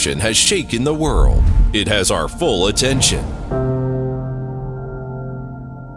has 0.00 0.36
shaken 0.36 0.84
the 0.84 0.94
world. 0.94 1.42
It 1.72 1.86
has 1.88 2.10
our 2.10 2.28
full 2.28 2.68
attention. 2.68 3.24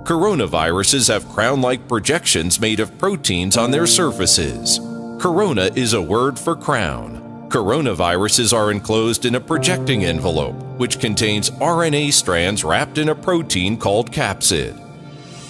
Coronaviruses 0.03 1.07
have 1.07 1.29
crown-like 1.29 1.87
projections 1.87 2.59
made 2.59 2.81
of 2.81 2.97
proteins 2.97 3.55
on 3.55 3.71
their 3.71 3.87
surfaces. 3.87 4.79
Corona 5.21 5.71
is 5.75 5.93
a 5.93 6.01
word 6.01 6.37
for 6.37 6.55
crown. 6.55 7.47
Coronaviruses 7.47 8.52
are 8.52 8.71
enclosed 8.71 9.25
in 9.25 9.36
a 9.36 9.39
projecting 9.39 10.04
envelope, 10.04 10.56
which 10.78 11.00
contains 11.00 11.52
RNA 11.52 12.12
strands 12.12 12.64
wrapped 12.64 12.98
in 12.98 13.10
a 13.10 13.16
protein 13.16 13.78
called 13.78 14.12
capsid. 14.12 14.78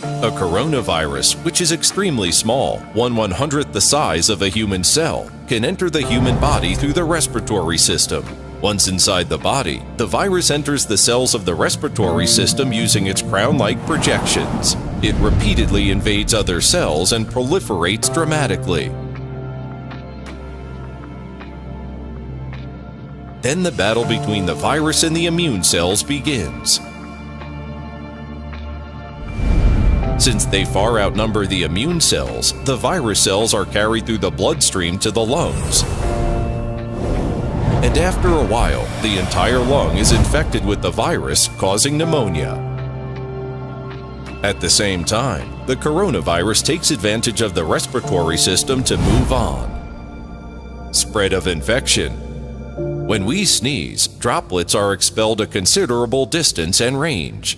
A 0.04 0.30
coronavirus, 0.32 1.44
which 1.46 1.62
is 1.62 1.72
extremely 1.72 2.32
small, 2.32 2.80
one 2.94 3.16
one 3.16 3.32
hundredth 3.32 3.72
the 3.72 3.82
size 3.82 4.30
of 4.30 4.42
a 4.42 4.50
human 4.50 4.84
cell, 4.84 5.32
can 5.48 5.64
enter 5.64 5.90
the 5.90 6.06
human 6.06 6.40
body 6.42 6.76
through 6.76 6.94
the 6.94 7.04
respiratory 7.04 7.78
system. 7.78 8.26
Once 8.64 8.88
inside 8.88 9.28
the 9.28 9.38
body, 9.38 9.84
the 9.98 10.06
virus 10.06 10.50
enters 10.50 10.86
the 10.86 10.98
cells 10.98 11.36
of 11.36 11.44
the 11.44 11.54
respiratory 11.54 12.26
system 12.26 12.72
using 12.72 13.08
its 13.08 13.22
crown-like 13.22 13.78
projections. 13.86 14.78
It 15.02 15.16
repeatedly 15.16 15.92
invades 15.92 16.34
other 16.34 16.62
cells 16.62 17.12
and 17.12 17.28
proliferates 17.28 18.12
dramatically. 18.14 18.88
Then 23.42 23.64
the 23.64 23.74
battle 23.74 24.06
between 24.06 24.46
the 24.46 24.56
virus 24.56 25.04
and 25.04 25.14
the 25.14 25.26
immune 25.26 25.66
cells 25.66 26.02
begins. 26.02 26.80
Since 30.24 30.46
they 30.46 30.64
far 30.64 31.00
outnumber 31.00 31.46
the 31.46 31.64
immune 31.64 32.00
cells, 32.00 32.54
the 32.64 32.78
virus 32.78 33.20
cells 33.20 33.54
are 33.54 33.66
carried 33.66 34.06
through 34.06 34.20
the 34.20 34.32
bloodstream 34.32 34.98
to 35.00 35.12
the 35.12 35.26
lungs. 35.26 35.84
And 37.84 37.98
after 37.98 38.30
a 38.30 38.46
while, 38.46 38.86
the 39.02 39.20
entire 39.20 39.60
lung 39.60 39.98
is 39.98 40.14
infected 40.14 40.66
with 40.66 40.82
the 40.82 40.90
virus, 40.90 41.50
causing 41.58 41.98
pneumonia. 41.98 42.56
At 44.42 44.62
the 44.62 44.70
same 44.70 45.04
time, 45.04 45.68
the 45.68 45.76
coronavirus 45.76 46.64
takes 46.64 46.92
advantage 46.92 47.42
of 47.42 47.56
the 47.56 47.66
respiratory 47.66 48.38
system 48.38 48.86
to 48.86 48.96
move 48.96 49.34
on. 49.34 50.94
Spread 50.94 51.34
of 51.34 51.48
infection. 51.48 52.14
When 53.06 53.26
we 53.26 53.44
sneeze, 53.44 54.08
droplets 54.08 54.74
are 54.74 54.94
expelled 54.94 55.42
a 55.42 55.46
considerable 55.46 56.26
distance 56.26 56.80
and 56.80 56.98
range. 56.98 57.58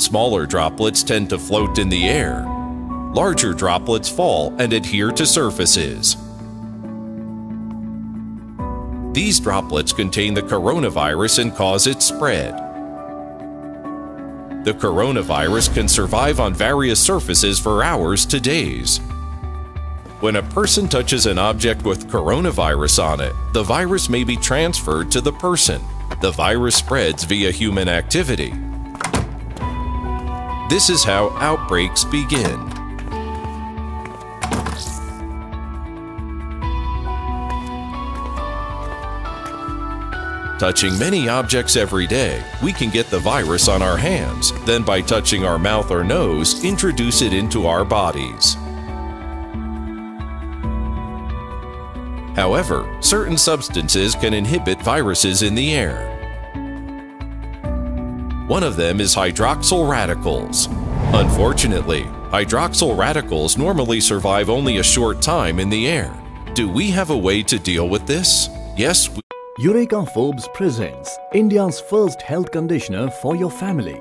Smaller 0.00 0.46
droplets 0.46 1.02
tend 1.02 1.28
to 1.28 1.38
float 1.38 1.76
in 1.76 1.90
the 1.90 2.08
air. 2.08 2.57
Larger 3.12 3.54
droplets 3.54 4.08
fall 4.08 4.54
and 4.58 4.72
adhere 4.72 5.10
to 5.12 5.24
surfaces. 5.24 6.16
These 9.12 9.40
droplets 9.40 9.92
contain 9.92 10.34
the 10.34 10.42
coronavirus 10.42 11.40
and 11.40 11.54
cause 11.54 11.86
its 11.86 12.04
spread. 12.04 12.54
The 14.64 14.74
coronavirus 14.74 15.74
can 15.74 15.88
survive 15.88 16.38
on 16.38 16.52
various 16.52 17.00
surfaces 17.00 17.58
for 17.58 17.82
hours 17.82 18.26
to 18.26 18.38
days. 18.38 18.98
When 20.20 20.36
a 20.36 20.42
person 20.42 20.86
touches 20.86 21.26
an 21.26 21.38
object 21.38 21.84
with 21.84 22.08
coronavirus 22.08 23.02
on 23.02 23.20
it, 23.20 23.32
the 23.54 23.62
virus 23.62 24.10
may 24.10 24.24
be 24.24 24.36
transferred 24.36 25.10
to 25.12 25.20
the 25.22 25.32
person. 25.32 25.80
The 26.20 26.32
virus 26.32 26.76
spreads 26.76 27.24
via 27.24 27.50
human 27.50 27.88
activity. 27.88 28.52
This 30.68 30.90
is 30.90 31.02
how 31.02 31.30
outbreaks 31.38 32.04
begin. 32.04 32.77
Touching 40.58 40.98
many 40.98 41.28
objects 41.28 41.76
every 41.76 42.08
day, 42.08 42.42
we 42.64 42.72
can 42.72 42.90
get 42.90 43.06
the 43.06 43.18
virus 43.20 43.68
on 43.68 43.80
our 43.80 43.96
hands, 43.96 44.52
then 44.64 44.82
by 44.82 45.00
touching 45.00 45.44
our 45.44 45.56
mouth 45.56 45.92
or 45.92 46.02
nose, 46.02 46.64
introduce 46.64 47.22
it 47.22 47.32
into 47.32 47.68
our 47.68 47.84
bodies. 47.84 48.56
However, 52.34 52.88
certain 53.00 53.38
substances 53.38 54.16
can 54.16 54.34
inhibit 54.34 54.82
viruses 54.82 55.42
in 55.42 55.54
the 55.54 55.74
air. 55.74 56.14
One 58.48 58.64
of 58.64 58.74
them 58.74 59.00
is 59.00 59.14
hydroxyl 59.14 59.88
radicals. 59.88 60.66
Unfortunately, 61.12 62.02
hydroxyl 62.32 62.98
radicals 62.98 63.56
normally 63.56 64.00
survive 64.00 64.50
only 64.50 64.78
a 64.78 64.82
short 64.82 65.22
time 65.22 65.60
in 65.60 65.70
the 65.70 65.86
air. 65.86 66.12
Do 66.54 66.68
we 66.68 66.90
have 66.90 67.10
a 67.10 67.16
way 67.16 67.44
to 67.44 67.60
deal 67.60 67.88
with 67.88 68.08
this? 68.08 68.48
Yes, 68.76 69.08
we 69.08 69.22
Eureka 69.60 70.06
Forbes 70.06 70.46
presents 70.54 71.18
India's 71.32 71.80
first 71.80 72.22
health 72.22 72.52
conditioner 72.52 73.10
for 73.10 73.34
your 73.34 73.50
family. 73.50 74.00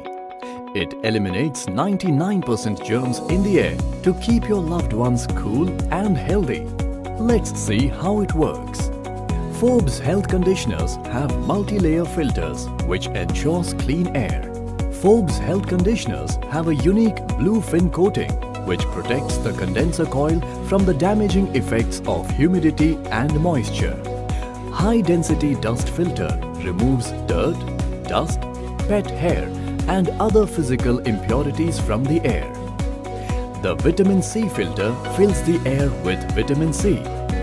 It 0.76 0.94
eliminates 1.04 1.66
99% 1.66 2.86
germs 2.86 3.18
in 3.32 3.42
the 3.42 3.60
air 3.62 3.78
to 4.04 4.14
keep 4.22 4.48
your 4.48 4.62
loved 4.62 4.94
ones 4.94 5.26
cool 5.36 5.68
and 5.92 6.16
healthy. 6.16 6.60
Let's 7.18 7.60
see 7.60 7.88
how 7.88 8.22
it 8.22 8.36
works. 8.36 8.92
Forbes 9.60 9.98
health 9.98 10.28
conditioners 10.28 10.98
have 11.08 11.36
multi-layer 11.48 12.06
filters 12.06 12.68
which 12.86 13.08
ensures 13.08 13.74
clean 13.74 14.16
air. 14.16 14.54
Forbes 15.02 15.40
health 15.40 15.66
conditioners 15.66 16.36
have 16.52 16.68
a 16.68 16.76
unique 16.76 17.18
blue 17.40 17.62
fin 17.62 17.90
coating 17.90 18.30
which 18.68 18.84
protects 18.92 19.38
the 19.38 19.54
condenser 19.54 20.06
coil 20.06 20.40
from 20.68 20.86
the 20.86 20.94
damaging 20.94 21.48
effects 21.56 22.00
of 22.06 22.30
humidity 22.30 22.96
and 23.10 23.34
moisture. 23.40 24.17
High 24.78 25.02
density 25.02 25.56
dust 25.56 25.90
filter 25.90 26.30
removes 26.64 27.12
dirt, 27.26 27.58
dust, 28.04 28.40
pet 28.88 29.10
hair 29.10 29.46
and 29.88 30.10
other 30.20 30.46
physical 30.46 31.00
impurities 31.00 31.80
from 31.80 32.04
the 32.04 32.22
air. 32.24 32.48
The 33.64 33.76
vitamin 33.80 34.22
C 34.22 34.48
filter 34.48 34.94
fills 35.18 35.42
the 35.42 35.60
air 35.66 35.90
with 36.06 36.24
vitamin 36.36 36.74
C 36.74 36.98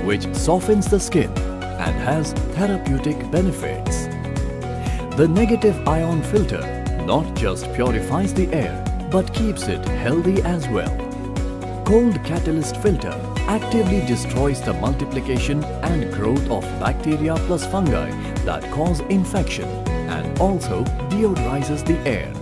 which 0.06 0.32
softens 0.32 0.86
the 0.86 1.00
skin 1.00 1.28
and 1.36 1.96
has 2.06 2.34
therapeutic 2.54 3.18
benefits. 3.32 4.06
The 5.16 5.26
negative 5.26 5.88
ion 5.88 6.22
filter 6.22 6.62
not 7.04 7.34
just 7.34 7.70
purifies 7.74 8.32
the 8.32 8.46
air 8.54 8.80
but 9.10 9.34
keeps 9.34 9.66
it 9.66 9.84
healthy 9.88 10.40
as 10.42 10.68
well. 10.68 10.96
Cold 11.84 12.24
catalyst 12.24 12.76
filter 12.76 13.33
actively 13.48 14.00
destroys 14.06 14.60
the 14.62 14.72
multiplication 14.74 15.62
and 15.82 16.12
growth 16.12 16.50
of 16.50 16.62
bacteria 16.80 17.34
plus 17.46 17.66
fungi 17.66 18.10
that 18.44 18.62
cause 18.70 19.00
infection 19.10 19.68
and 20.08 20.38
also 20.38 20.84
deodorizes 21.10 21.84
the 21.86 21.98
air. 22.08 22.32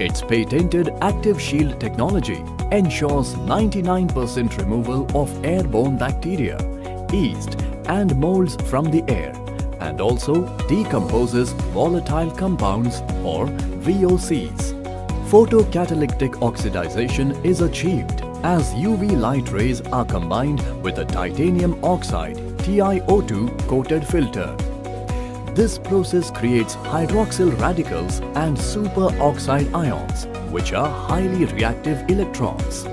Its 0.00 0.20
patented 0.22 0.90
Active 1.00 1.40
Shield 1.40 1.80
technology 1.80 2.42
ensures 2.72 3.34
99% 3.34 4.58
removal 4.58 5.06
of 5.16 5.44
airborne 5.44 5.96
bacteria, 5.96 6.58
yeast 7.12 7.60
and 7.86 8.16
molds 8.16 8.56
from 8.68 8.90
the 8.90 9.04
air 9.08 9.32
and 9.80 10.00
also 10.00 10.46
decomposes 10.66 11.52
volatile 11.72 12.30
compounds 12.30 13.00
or 13.22 13.46
VOCs. 13.86 14.72
Photocatalytic 15.28 16.34
oxidization 16.40 17.44
is 17.44 17.60
achieved 17.60 18.23
as 18.44 18.74
UV 18.74 19.18
light 19.18 19.50
rays 19.50 19.80
are 19.80 20.04
combined 20.04 20.60
with 20.82 20.98
a 20.98 21.04
titanium 21.06 21.82
oxide 21.82 22.36
TiO2 22.58 23.66
coated 23.66 24.06
filter. 24.06 24.54
This 25.54 25.78
process 25.78 26.30
creates 26.30 26.76
hydroxyl 26.76 27.58
radicals 27.58 28.20
and 28.36 28.54
superoxide 28.54 29.74
ions, 29.74 30.26
which 30.52 30.74
are 30.74 30.90
highly 30.90 31.46
reactive 31.46 32.10
electrons. 32.10 32.84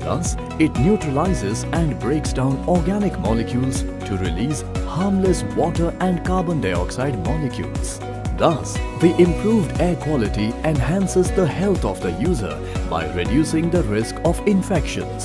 Thus, 0.00 0.36
it 0.58 0.76
neutralizes 0.78 1.64
and 1.72 1.98
breaks 1.98 2.34
down 2.34 2.62
organic 2.68 3.18
molecules 3.18 3.82
to 3.82 4.18
release 4.20 4.60
harmless 4.88 5.42
water 5.56 5.96
and 6.00 6.22
carbon 6.22 6.60
dioxide 6.60 7.18
molecules. 7.24 7.98
Thus, 8.40 8.72
the 9.02 9.14
improved 9.18 9.82
air 9.82 9.96
quality 9.96 10.54
enhances 10.64 11.30
the 11.30 11.46
health 11.46 11.84
of 11.84 12.00
the 12.00 12.12
user 12.12 12.58
by 12.88 13.04
reducing 13.12 13.68
the 13.68 13.82
risk 13.82 14.16
of 14.24 14.40
infections. 14.48 15.24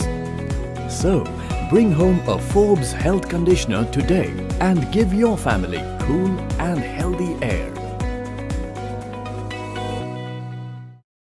So, 0.93 1.23
bring 1.69 1.93
home 1.93 2.19
a 2.27 2.37
Forbes 2.37 2.91
health 2.91 3.29
conditioner 3.29 3.89
today 3.89 4.33
and 4.59 4.91
give 4.91 5.13
your 5.13 5.37
family 5.37 5.81
cool 6.01 6.37